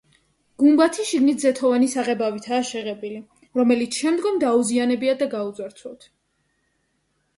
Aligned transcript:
გუმბათი 0.61 1.03
შიგნით 1.09 1.43
ზეთოვანი 1.45 1.89
საღებავითაა 1.91 2.63
შეღებილი, 2.69 3.21
რომელიც 3.61 4.01
შემდგომ 4.05 4.41
დაუზიანებიათ 4.45 5.21
და 5.25 5.29
გაუძარცვავთ. 5.39 6.13